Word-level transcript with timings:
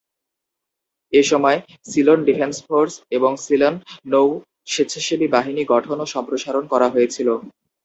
এসময় 1.13 1.57
Ceylon 1.85 2.19
defence 2.25 2.55
force 2.65 2.93
এবং 3.17 3.31
Ceylon 3.45 3.75
নৌ 4.05 4.27
স্বেচ্ছাসেবী 4.67 5.27
বাহিনী 5.35 5.63
গঠন 5.73 5.97
ও 6.01 6.15
সম্প্রসারণ 6.15 6.63
করা 6.71 6.87
হয়েছিলো। 6.89 7.33